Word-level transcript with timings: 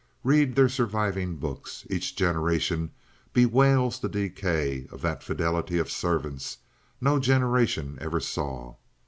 Read 0.23 0.55
their 0.55 0.67
surviving 0.67 1.35
books. 1.35 1.85
Each 1.87 2.15
generation 2.15 2.89
bewails 3.33 3.99
the 3.99 4.09
decay 4.09 4.87
of 4.91 5.01
that 5.03 5.21
"fidelity" 5.21 5.77
of 5.77 5.91
servants, 5.91 6.57
no 6.99 7.19
generation 7.19 7.99
ever 8.01 8.19
saw. 8.19 8.77